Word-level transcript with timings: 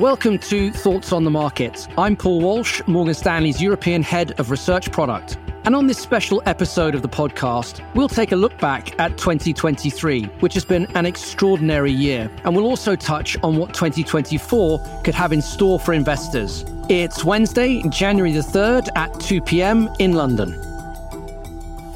Welcome 0.00 0.38
to 0.38 0.72
Thoughts 0.72 1.12
on 1.12 1.24
the 1.24 1.30
Market. 1.30 1.86
I'm 1.98 2.16
Paul 2.16 2.40
Walsh, 2.40 2.80
Morgan 2.86 3.12
Stanley's 3.12 3.60
European 3.60 4.02
Head 4.02 4.32
of 4.40 4.50
Research 4.50 4.90
Product. 4.90 5.36
And 5.64 5.76
on 5.76 5.86
this 5.86 5.98
special 5.98 6.42
episode 6.46 6.94
of 6.94 7.02
the 7.02 7.08
podcast, 7.08 7.84
we'll 7.94 8.08
take 8.08 8.32
a 8.32 8.36
look 8.36 8.56
back 8.56 8.98
at 8.98 9.18
2023, 9.18 10.24
which 10.40 10.54
has 10.54 10.64
been 10.64 10.86
an 10.96 11.04
extraordinary 11.04 11.92
year. 11.92 12.30
And 12.44 12.56
we'll 12.56 12.64
also 12.64 12.96
touch 12.96 13.36
on 13.42 13.58
what 13.58 13.74
2024 13.74 15.02
could 15.04 15.14
have 15.14 15.34
in 15.34 15.42
store 15.42 15.78
for 15.78 15.92
investors. 15.92 16.64
It's 16.88 17.22
Wednesday, 17.22 17.82
January 17.90 18.32
the 18.32 18.40
3rd 18.40 18.88
at 18.96 19.20
2 19.20 19.42
p.m. 19.42 19.90
in 19.98 20.14
London. 20.14 20.54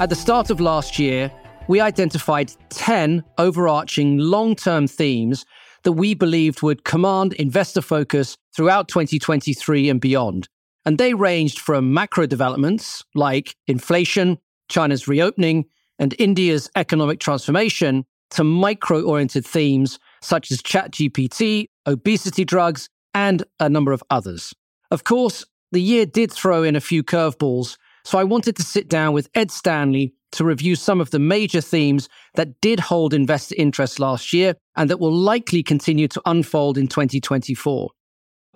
At 0.00 0.08
the 0.08 0.16
start 0.16 0.50
of 0.50 0.58
last 0.60 0.98
year, 0.98 1.30
we 1.68 1.80
identified 1.80 2.52
10 2.70 3.22
overarching 3.38 4.18
long 4.18 4.56
term 4.56 4.88
themes 4.88 5.46
that 5.84 5.92
we 5.92 6.14
believed 6.14 6.62
would 6.62 6.84
command 6.84 7.32
investor 7.34 7.82
focus 7.82 8.36
throughout 8.54 8.88
2023 8.88 9.88
and 9.88 10.00
beyond. 10.00 10.48
And 10.84 10.98
they 10.98 11.14
ranged 11.14 11.58
from 11.58 11.94
macro 11.94 12.26
developments 12.26 13.04
like 13.14 13.56
inflation, 13.66 14.38
China's 14.68 15.06
reopening, 15.06 15.66
and 15.98 16.14
India's 16.18 16.70
economic 16.74 17.20
transformation 17.20 18.04
to 18.30 18.44
micro 18.44 19.02
oriented 19.02 19.46
themes 19.46 19.98
such 20.22 20.50
as 20.50 20.62
ChatGPT, 20.62 21.68
obesity 21.86 22.44
drugs, 22.44 22.88
and 23.14 23.44
a 23.60 23.68
number 23.68 23.92
of 23.92 24.02
others. 24.10 24.54
Of 24.90 25.04
course, 25.04 25.44
the 25.70 25.82
year 25.82 26.06
did 26.06 26.32
throw 26.32 26.62
in 26.62 26.76
a 26.76 26.80
few 26.80 27.02
curveballs, 27.02 27.76
so 28.04 28.18
I 28.18 28.24
wanted 28.24 28.56
to 28.56 28.62
sit 28.62 28.88
down 28.88 29.12
with 29.12 29.30
Ed 29.34 29.50
Stanley 29.50 30.14
to 30.32 30.44
review 30.44 30.74
some 30.76 31.00
of 31.00 31.10
the 31.10 31.18
major 31.18 31.60
themes 31.60 32.08
that 32.34 32.60
did 32.60 32.80
hold 32.80 33.14
investor 33.14 33.54
interest 33.58 33.98
last 33.98 34.32
year 34.32 34.54
and 34.76 34.90
that 34.90 35.00
will 35.00 35.12
likely 35.12 35.62
continue 35.62 36.08
to 36.08 36.22
unfold 36.26 36.76
in 36.78 36.88
2024. 36.88 37.90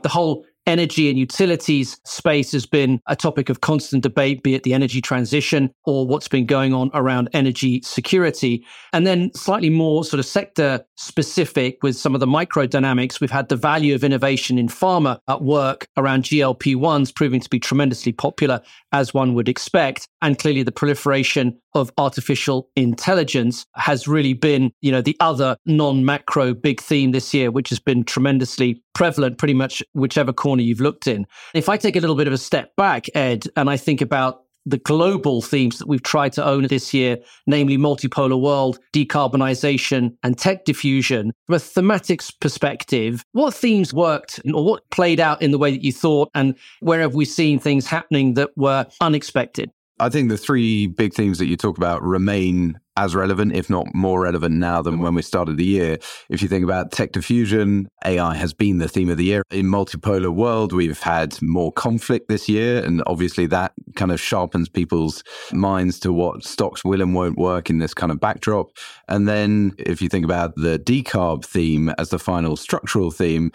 The 0.03 0.09
whole 0.09 0.45
energy 0.67 1.09
and 1.09 1.19
utilities 1.19 1.99
space 2.05 2.53
has 2.53 2.67
been 2.67 3.01
a 3.07 3.17
topic 3.17 3.49
of 3.49 3.61
constant 3.61 4.03
debate, 4.03 4.43
be 4.43 4.55
it 4.55 4.65
the 4.65 4.75
energy 4.75 5.01
transition 5.01 5.71
or 5.85 6.07
what's 6.07 6.29
been 6.29 6.45
going 6.45 6.75
on 6.75 6.91
around 6.93 7.29
energy 7.33 7.81
security. 7.83 8.65
And 8.93 9.07
then 9.07 9.33
slightly 9.35 9.71
more 9.71 10.05
sort 10.05 10.19
of 10.19 10.27
sector 10.27 10.85
specific 10.97 11.83
with 11.83 11.97
some 11.97 12.15
of 12.15 12.21
the 12.21 12.27
micro 12.27 12.67
dynamics. 12.67 13.21
We've 13.21 13.31
had 13.31 13.49
the 13.49 13.57
value 13.57 13.95
of 13.95 14.03
innovation 14.03 14.59
in 14.59 14.69
pharma 14.69 15.19
at 15.29 15.43
work 15.43 15.87
around 15.97 16.25
GLP 16.25 16.75
1s 16.75 17.15
proving 17.15 17.41
to 17.41 17.51
be 17.51 17.61
tremendously 17.61 18.13
popular, 18.13 18.61
as 18.93 19.15
one 19.15 19.35
would 19.35 19.49
expect. 19.49 20.09
And 20.21 20.39
clearly 20.39 20.63
the 20.63 20.73
proliferation 20.73 21.61
of 21.77 21.93
artificial 21.99 22.69
intelligence 22.75 23.67
has 23.75 24.09
really 24.09 24.33
been, 24.33 24.73
you 24.81 24.91
know, 24.91 25.03
the 25.03 25.17
other 25.21 25.57
non-macro 25.67 26.55
big 26.55 26.81
theme 26.81 27.13
this 27.13 27.33
year, 27.35 27.51
which 27.51 27.69
has 27.69 27.79
been 27.79 28.03
tremendously 28.03 28.83
prevalent 28.95 29.39
pretty 29.39 29.55
much 29.55 29.83
whichever 29.93 30.33
corner 30.33 30.63
you've 30.63 30.81
looked 30.81 31.07
in. 31.07 31.27
If 31.55 31.69
I 31.69 31.77
take 31.77 31.95
a 31.95 32.01
little 32.01 32.17
bit 32.17 32.27
of 32.27 32.33
a 32.33 32.39
step 32.39 32.75
back, 32.77 33.07
Ed, 33.15 33.45
and 33.57 33.69
I 33.69 33.77
think 33.77 34.01
about 34.01 34.43
the 34.69 34.79
global 34.79 35.41
themes 35.41 35.79
that 35.79 35.87
we've 35.87 36.03
tried 36.03 36.33
to 36.33 36.45
own 36.45 36.67
this 36.67 36.93
year, 36.93 37.19
namely 37.47 37.79
multipolar 37.79 38.41
world, 38.41 38.81
decarbonization, 38.93 40.17
and 40.25 40.37
tech 40.37 40.65
diffusion. 40.65 41.33
From 41.47 41.55
a 41.55 41.59
thematics 41.59 42.33
perspective, 42.41 43.25
what 43.31 43.55
themes 43.55 43.95
worked 43.95 44.41
or 44.53 44.65
what 44.65 44.91
played 44.91 45.21
out 45.21 45.41
in 45.41 45.53
the 45.53 45.59
way 45.59 45.71
that 45.71 45.85
you 45.85 45.93
thought, 45.93 46.31
and 46.35 46.57
where 46.81 47.01
have 47.01 47.15
we 47.15 47.25
seen 47.25 47.61
things 47.61 47.87
happening 47.87 48.35
that 48.35 48.51
were 48.57 48.87
unexpected? 49.01 49.71
I 49.99 50.11
think 50.11 50.29
the 50.29 50.37
three 50.37 50.87
big 50.87 51.15
themes 51.15 51.39
that 51.39 51.47
you 51.47 51.57
talk 51.57 51.79
about 51.79 52.03
remain 52.03 52.79
as 52.99 53.15
relevant, 53.15 53.55
if 53.55 53.71
not 53.71 53.87
more 53.95 54.23
relevant 54.23 54.55
now 54.57 54.83
than 54.83 54.95
mm-hmm. 54.95 55.03
when 55.03 55.15
we 55.15 55.23
started 55.23 55.57
the 55.57 55.65
year. 55.65 55.99
If 56.29 56.43
you 56.43 56.49
think 56.49 56.65
about 56.65 56.93
tech 56.93 57.13
diffusion, 57.13 57.89
AI 58.05 58.35
has 58.35 58.53
been 58.55 58.79
the 58.79 58.89
theme 58.89 59.11
of 59.11 59.17
the 59.17 59.25
year. 59.25 59.43
In 59.51 59.67
multipolar 59.67 60.35
world, 60.35 60.73
we've 60.73 61.01
had 61.01 61.41
more 61.43 61.73
conflict 61.73 62.29
this 62.29 62.49
year, 62.49 62.83
and 62.85 63.03
obviously 63.07 63.47
that 63.47 63.73
kind 63.95 64.13
of 64.13 64.21
sharpens 64.21 64.69
people's 64.69 65.23
minds 65.53 65.99
to 66.01 66.13
what 66.13 66.45
stocks 66.45 66.85
will 66.85 67.03
and 67.03 67.15
won't 67.15 67.39
work 67.39 67.71
in 67.71 67.79
this 67.79 67.95
kind 67.95 68.13
of 68.13 68.21
backdrop. 68.21 68.69
And 69.09 69.29
then 69.29 69.73
if 69.79 70.01
you 70.01 70.09
think 70.09 70.25
about 70.25 70.57
the 70.57 70.79
decarb 70.79 71.45
theme 71.45 71.91
as 71.99 72.11
the 72.11 72.19
final 72.19 72.57
structural 72.57 73.11
theme, 73.11 73.53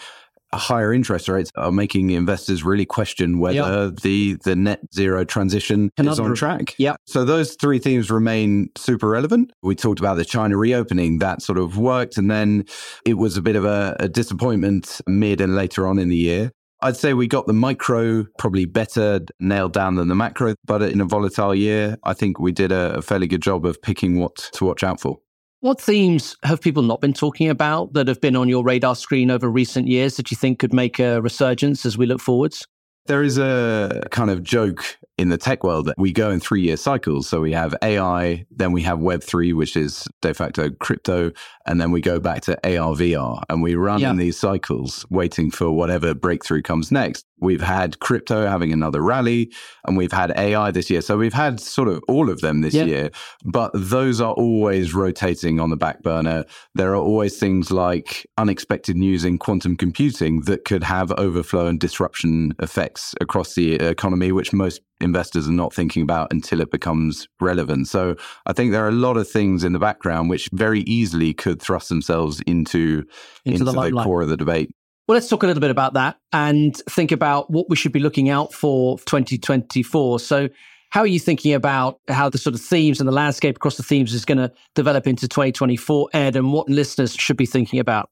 higher 0.53 0.93
interest 0.93 1.29
rates 1.29 1.51
are 1.55 1.71
making 1.71 2.11
investors 2.11 2.63
really 2.63 2.85
question 2.85 3.39
whether 3.39 3.85
yep. 3.85 3.95
the 4.01 4.35
the 4.43 4.55
net 4.55 4.81
zero 4.93 5.23
transition 5.23 5.89
Another, 5.97 6.13
is 6.13 6.19
on 6.19 6.35
track. 6.35 6.75
Yeah. 6.77 6.95
So 7.05 7.25
those 7.25 7.55
three 7.55 7.79
themes 7.79 8.11
remain 8.11 8.69
super 8.77 9.09
relevant. 9.09 9.51
We 9.61 9.75
talked 9.75 9.99
about 9.99 10.15
the 10.15 10.25
China 10.25 10.57
reopening 10.57 11.19
that 11.19 11.41
sort 11.41 11.57
of 11.57 11.77
worked, 11.77 12.17
and 12.17 12.29
then 12.29 12.65
it 13.05 13.15
was 13.15 13.37
a 13.37 13.41
bit 13.41 13.55
of 13.55 13.65
a, 13.65 13.95
a 13.99 14.09
disappointment 14.09 15.01
mid 15.07 15.41
and 15.41 15.55
later 15.55 15.87
on 15.87 15.99
in 15.99 16.09
the 16.09 16.17
year. 16.17 16.51
I'd 16.83 16.97
say 16.97 17.13
we 17.13 17.27
got 17.27 17.45
the 17.45 17.53
micro 17.53 18.25
probably 18.39 18.65
better 18.65 19.19
nailed 19.39 19.73
down 19.73 19.95
than 19.95 20.07
the 20.07 20.15
macro, 20.15 20.55
but 20.65 20.81
in 20.81 20.99
a 20.99 21.05
volatile 21.05 21.53
year, 21.53 21.95
I 22.03 22.13
think 22.13 22.39
we 22.39 22.51
did 22.51 22.71
a, 22.71 22.95
a 22.95 23.01
fairly 23.03 23.27
good 23.27 23.43
job 23.43 23.67
of 23.67 23.79
picking 23.81 24.17
what 24.19 24.35
to 24.53 24.65
watch 24.65 24.83
out 24.83 24.99
for. 24.99 25.19
What 25.61 25.79
themes 25.79 26.35
have 26.41 26.59
people 26.59 26.81
not 26.81 27.01
been 27.01 27.13
talking 27.13 27.47
about 27.47 27.93
that 27.93 28.07
have 28.07 28.19
been 28.19 28.35
on 28.35 28.49
your 28.49 28.63
radar 28.63 28.95
screen 28.95 29.29
over 29.29 29.47
recent 29.47 29.87
years 29.87 30.17
that 30.17 30.31
you 30.31 30.35
think 30.37 30.57
could 30.57 30.73
make 30.73 30.97
a 30.97 31.21
resurgence 31.21 31.85
as 31.85 31.99
we 31.99 32.07
look 32.07 32.19
forwards? 32.19 32.65
There 33.05 33.21
is 33.21 33.37
a 33.37 34.01
kind 34.09 34.31
of 34.31 34.41
joke 34.41 34.83
in 35.19 35.29
the 35.29 35.37
tech 35.37 35.63
world 35.63 35.85
that 35.85 35.99
we 35.99 36.13
go 36.13 36.31
in 36.31 36.39
three 36.39 36.61
year 36.61 36.77
cycles. 36.77 37.29
So 37.29 37.41
we 37.41 37.51
have 37.51 37.75
AI, 37.83 38.43
then 38.49 38.71
we 38.71 38.81
have 38.81 38.97
Web3, 38.97 39.53
which 39.53 39.77
is 39.77 40.07
de 40.23 40.33
facto 40.33 40.71
crypto, 40.71 41.31
and 41.67 41.79
then 41.79 41.91
we 41.91 42.01
go 42.01 42.19
back 42.19 42.41
to 42.43 42.53
AR, 42.65 42.95
VR, 42.95 43.43
and 43.47 43.61
we 43.61 43.75
run 43.75 43.99
yeah. 43.99 44.09
in 44.09 44.17
these 44.17 44.39
cycles 44.39 45.05
waiting 45.11 45.51
for 45.51 45.69
whatever 45.69 46.15
breakthrough 46.15 46.63
comes 46.63 46.91
next. 46.91 47.23
We've 47.41 47.61
had 47.61 47.99
crypto 47.99 48.47
having 48.47 48.71
another 48.71 49.01
rally, 49.01 49.51
and 49.85 49.97
we've 49.97 50.11
had 50.11 50.31
AI 50.37 50.71
this 50.71 50.89
year. 50.89 51.01
So 51.01 51.17
we've 51.17 51.33
had 51.33 51.59
sort 51.59 51.87
of 51.87 52.03
all 52.07 52.29
of 52.29 52.41
them 52.41 52.61
this 52.61 52.73
yeah. 52.73 52.85
year, 52.85 53.11
but 53.43 53.71
those 53.73 54.21
are 54.21 54.33
always 54.33 54.93
rotating 54.93 55.59
on 55.59 55.71
the 55.71 55.75
back 55.75 56.03
burner. 56.03 56.45
There 56.75 56.91
are 56.91 56.97
always 56.97 57.37
things 57.37 57.71
like 57.71 58.25
unexpected 58.37 58.95
news 58.95 59.25
in 59.25 59.39
quantum 59.39 59.75
computing 59.75 60.41
that 60.41 60.65
could 60.65 60.83
have 60.83 61.11
overflow 61.13 61.67
and 61.67 61.79
disruption 61.79 62.53
effects 62.59 63.15
across 63.19 63.55
the 63.55 63.75
economy, 63.75 64.31
which 64.31 64.53
most 64.53 64.81
investors 65.01 65.47
are 65.47 65.53
not 65.53 65.73
thinking 65.73 66.03
about 66.03 66.31
until 66.31 66.61
it 66.61 66.71
becomes 66.71 67.27
relevant. 67.39 67.87
So 67.87 68.15
I 68.45 68.53
think 68.53 68.71
there 68.71 68.85
are 68.85 68.89
a 68.89 68.93
lot 68.93 69.17
of 69.17 69.27
things 69.27 69.63
in 69.63 69.73
the 69.73 69.79
background 69.79 70.29
which 70.29 70.47
very 70.53 70.81
easily 70.81 71.33
could 71.33 71.61
thrust 71.61 71.89
themselves 71.89 72.39
into, 72.41 73.03
into, 73.45 73.59
into 73.59 73.63
the, 73.65 73.89
the 73.89 74.03
core 74.03 74.21
of 74.21 74.29
the 74.29 74.37
debate. 74.37 74.71
Well, 75.07 75.15
let's 75.15 75.27
talk 75.27 75.43
a 75.43 75.47
little 75.47 75.61
bit 75.61 75.71
about 75.71 75.93
that 75.95 76.17
and 76.31 76.75
think 76.89 77.11
about 77.11 77.49
what 77.49 77.69
we 77.69 77.75
should 77.75 77.91
be 77.91 77.99
looking 77.99 78.29
out 78.29 78.53
for 78.53 78.97
2024. 78.99 80.19
So, 80.19 80.49
how 80.91 81.01
are 81.01 81.07
you 81.07 81.19
thinking 81.19 81.53
about 81.53 81.99
how 82.09 82.29
the 82.29 82.37
sort 82.37 82.53
of 82.53 82.61
themes 82.61 82.99
and 82.99 83.07
the 83.07 83.13
landscape 83.13 83.55
across 83.55 83.77
the 83.77 83.83
themes 83.83 84.13
is 84.13 84.25
going 84.25 84.37
to 84.37 84.51
develop 84.75 85.07
into 85.07 85.27
2024, 85.27 86.09
Ed, 86.13 86.35
and 86.35 86.51
what 86.51 86.69
listeners 86.69 87.15
should 87.15 87.37
be 87.37 87.45
thinking 87.45 87.79
about? 87.79 88.09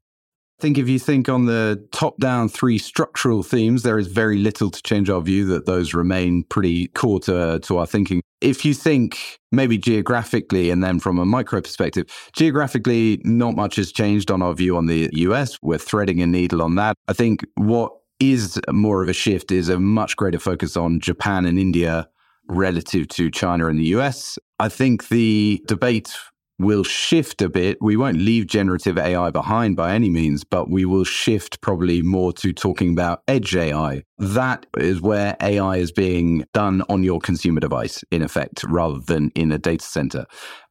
I 0.60 0.62
think 0.62 0.78
if 0.78 0.90
you 0.90 1.00
think 1.00 1.30
on 1.30 1.46
the 1.46 1.86
top 1.92 2.18
down 2.18 2.50
three 2.50 2.78
structural 2.78 3.44
themes, 3.44 3.84
there 3.84 4.00
is 4.00 4.08
very 4.08 4.38
little 4.38 4.70
to 4.70 4.82
change 4.84 5.10
our 5.10 5.22
view 5.22 5.46
that 5.48 5.66
those 5.66 5.94
remain 5.94 6.44
pretty 6.44 6.88
core 6.88 7.20
to, 7.22 7.60
to 7.60 7.78
our 7.78 7.86
thinking. 7.86 8.22
If 8.42 8.64
you 8.64 8.74
think 8.74 9.40
maybe 9.52 9.78
geographically 9.78 10.70
and 10.70 10.84
then 10.84 11.00
from 11.00 11.20
a 11.20 11.26
micro 11.26 11.62
perspective, 11.62 12.06
geographically, 12.34 13.22
not 13.24 13.56
much 13.56 13.76
has 13.76 13.92
changed 13.92 14.32
on 14.32 14.42
our 14.42 14.54
view 14.54 14.78
on 14.78 14.86
the 14.86 15.10
US. 15.14 15.58
We're 15.62 15.78
threading 15.78 16.22
a 16.22 16.28
needle 16.28 16.62
on 16.62 16.76
that. 16.76 16.96
I 17.08 17.14
think 17.14 17.46
what 17.56 17.92
is 18.20 18.60
more 18.70 19.02
of 19.02 19.10
a 19.10 19.14
shift 19.14 19.52
is 19.52 19.70
a 19.70 19.80
much 19.80 20.16
greater 20.16 20.40
focus 20.40 20.76
on 20.78 21.00
Japan 21.00 21.46
and 21.46 21.58
India 21.58 22.10
relative 22.48 23.08
to 23.10 23.30
China 23.30 23.68
and 23.68 23.80
the 23.80 23.88
US. 23.96 24.38
I 24.60 24.70
think 24.70 25.10
the 25.10 25.64
debate 25.68 26.14
will 26.60 26.84
shift 26.84 27.42
a 27.42 27.50
bit. 27.50 27.78
We 27.82 27.96
won't 27.96 28.18
leave 28.18 28.48
generative 28.48 28.98
AI 28.98 29.32
behind 29.32 29.76
by 29.76 29.94
any 29.94 30.10
means, 30.10 30.44
but 30.44 30.70
we 30.70 30.86
will 30.86 31.06
shift 31.06 31.62
probably 31.62 32.02
more 32.02 32.34
to 32.34 32.54
talking 32.54 32.92
about 32.92 33.24
edge 33.28 33.56
AI. 33.56 34.04
That 34.18 34.66
is 34.78 35.02
where 35.02 35.38
AI 35.42 35.78
is 35.78 35.92
being 35.92 36.46
done 36.54 36.84
on 36.90 37.04
your 37.04 37.20
consumer 37.20 37.62
device, 37.62 38.04
in 38.12 38.22
effect, 38.22 38.64
rather 38.66 39.00
than 39.00 39.32
in 39.36 39.52
a 39.52 39.58
data 39.58 39.86
center. 39.86 40.26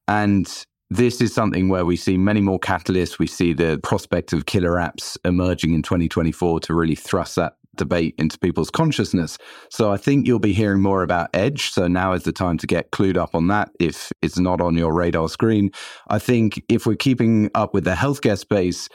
And 0.07 0.47
this 0.91 1.21
is 1.21 1.35
something 1.35 1.69
where 1.69 1.85
we 1.85 1.97
see 1.97 2.17
many 2.17 2.41
more 2.41 2.59
catalysts. 2.59 3.19
We 3.19 3.27
see 3.27 3.53
the 3.53 3.79
prospect 3.83 4.33
of 4.33 4.47
killer 4.47 4.73
apps 4.73 5.17
emerging 5.25 5.75
in 5.75 5.83
2024 5.83 6.61
to 6.61 6.75
really 6.75 6.95
thrust 6.95 7.37
that 7.37 7.55
debate 7.79 8.15
into 8.19 8.39
people's 8.39 8.71
consciousness. 8.71 9.39
So 9.71 9.91
I 9.91 9.97
think 9.97 10.27
you'll 10.27 10.39
be 10.39 10.53
hearing 10.53 10.83
more 10.83 11.03
about 11.03 11.31
Edge. 11.33 11.71
So 11.71 11.89
now 11.89 12.13
is 12.13 12.25
the 12.25 12.33
time 12.33 12.59
to 12.59 12.67
get 12.67 12.91
clued 12.91 13.17
up 13.17 13.35
on 13.35 13.49
that 13.49 13.71
if 13.81 14.13
it's 14.21 14.39
not 14.39 14.61
on 14.61 14.77
your 14.77 14.93
radar 14.93 15.29
screen. 15.29 15.71
I 16.09 16.19
think 16.19 16.63
if 16.69 16.87
we're 16.87 16.97
keeping 16.97 17.51
up 17.55 17.73
with 17.73 17.85
the 17.85 17.93
healthcare 17.93 18.39
space, 18.39 18.89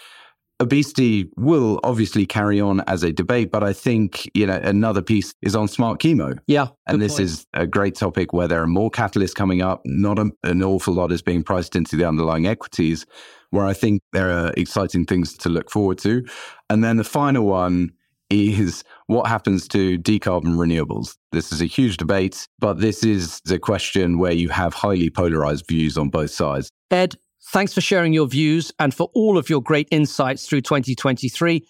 obesity 0.60 1.30
will 1.36 1.80
obviously 1.84 2.26
carry 2.26 2.60
on 2.60 2.82
as 2.82 3.04
a 3.04 3.12
debate, 3.12 3.52
but 3.52 3.64
I 3.64 3.74
think, 3.74 4.30
you 4.34 4.48
know, 4.48 4.60
another 4.64 5.02
piece 5.02 5.34
is 5.42 5.56
on 5.56 5.68
smart 5.68 6.00
chemo. 6.00 6.38
Yeah. 6.48 6.68
And 6.88 7.02
this 7.02 7.14
point. 7.14 7.26
is 7.26 7.46
a 7.54 7.68
great 7.68 7.96
topic 7.96 8.34
where 8.34 8.48
there 8.48 8.62
are 8.62 8.68
more 8.68 8.90
catalysts 8.90 9.36
coming 9.36 9.62
up. 9.62 9.82
Not 9.86 10.20
a, 10.20 10.32
an 10.44 10.64
awful 10.64 10.94
lot 10.94 11.12
is 11.12 11.22
being 11.22 11.44
priced 11.44 11.76
into 11.76 11.96
the 11.96 12.08
underlying 12.08 12.48
equities, 12.48 13.06
where 13.50 13.66
I 13.66 13.74
think 13.74 14.02
there 14.14 14.32
are 14.32 14.54
exciting 14.56 15.06
things 15.06 15.38
to 15.40 15.50
look 15.50 15.70
forward 15.70 15.98
to. 16.00 16.26
And 16.70 16.84
then 16.84 16.98
the 16.98 17.04
final 17.04 17.46
one 17.46 17.92
is 18.34 18.84
what 19.08 19.28
happens 19.28 19.68
to 19.70 19.98
decarbon 20.00 20.56
renewables? 20.56 21.16
This 21.32 21.52
is 21.52 21.62
a 21.62 21.66
huge 21.66 21.98
debate, 21.98 22.48
but 22.60 22.80
this 22.80 23.04
is 23.04 23.40
the 23.46 23.60
question 23.60 24.18
where 24.18 24.32
you 24.32 24.50
have 24.50 24.74
highly 24.74 25.10
polarized 25.10 25.68
views 25.68 25.98
on 25.98 26.10
both 26.10 26.32
sides. 26.32 26.70
Ed, 26.92 27.16
thanks 27.52 27.74
for 27.74 27.82
sharing 27.82 28.14
your 28.14 28.28
views 28.28 28.72
and 28.80 28.94
for 28.94 29.10
all 29.14 29.38
of 29.38 29.50
your 29.50 29.62
great 29.62 29.88
insights 29.92 30.48
through 30.48 30.62
2023. 30.62 31.66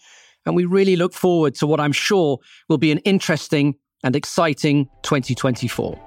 And 0.45 0.55
we 0.55 0.65
really 0.65 0.95
look 0.95 1.13
forward 1.13 1.55
to 1.55 1.67
what 1.67 1.79
I'm 1.79 1.93
sure 1.93 2.39
will 2.69 2.77
be 2.77 2.91
an 2.91 2.99
interesting 2.99 3.75
and 4.03 4.15
exciting 4.15 4.85
2024. 5.03 5.99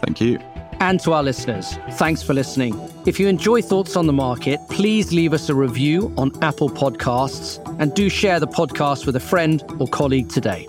Thank 0.00 0.20
you. 0.20 0.38
And 0.82 0.98
to 1.02 1.12
our 1.12 1.22
listeners, 1.22 1.78
thanks 1.92 2.24
for 2.24 2.34
listening. 2.34 2.74
If 3.06 3.20
you 3.20 3.28
enjoy 3.28 3.62
Thoughts 3.62 3.94
on 3.94 4.08
the 4.08 4.12
Market, 4.12 4.58
please 4.68 5.12
leave 5.12 5.32
us 5.32 5.48
a 5.48 5.54
review 5.54 6.12
on 6.18 6.32
Apple 6.42 6.68
Podcasts 6.68 7.64
and 7.78 7.94
do 7.94 8.08
share 8.08 8.40
the 8.40 8.48
podcast 8.48 9.06
with 9.06 9.14
a 9.14 9.20
friend 9.20 9.62
or 9.78 9.86
colleague 9.86 10.28
today. 10.28 10.66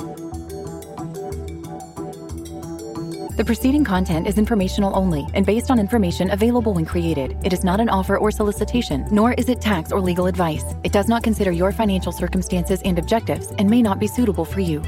The 3.38 3.44
preceding 3.44 3.84
content 3.84 4.28
is 4.28 4.38
informational 4.38 4.96
only 4.96 5.26
and 5.34 5.48
based 5.48 5.72
on 5.72 5.80
information 5.80 6.30
available 6.30 6.76
when 6.76 6.86
created. 6.86 7.36
It 7.44 7.52
is 7.52 7.64
not 7.64 7.80
an 7.80 7.90
offer 7.90 8.20
or 8.20 8.30
solicitation, 8.30 9.08
nor 9.10 9.34
is 9.34 9.50
it 9.50 9.62
tax 9.62 9.92
or 9.92 10.00
legal 10.00 10.28
advice. 10.28 10.76
It 10.84 10.92
does 10.92 11.08
not 11.08 11.24
consider 11.24 11.52
your 11.52 11.72
financial 11.72 12.12
circumstances 12.12 12.84
and 12.86 13.00
objectives 13.00 13.48
and 13.58 13.68
may 13.68 13.82
not 13.82 13.98
be 13.98 14.06
suitable 14.06 14.46
for 14.46 14.60
you. 14.60 14.84